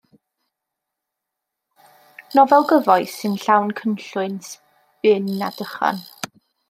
[2.37, 6.03] Nofel gyfoes sy'n llawn cynllwyn, sbin a dychan.